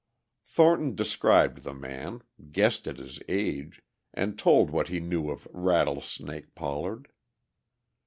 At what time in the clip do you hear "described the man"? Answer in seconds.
0.95-2.23